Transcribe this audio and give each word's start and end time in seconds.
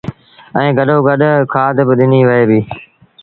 ائيٚݩ 0.57 0.75
گڏو 0.77 0.97
گڏ 1.07 1.21
کآڌ 1.53 1.75
با 1.87 1.93
ڏنيٚ 1.99 2.27
وهي 2.27 2.45
ديٚ 2.49 2.65